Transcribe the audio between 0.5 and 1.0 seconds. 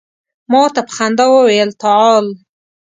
ورته په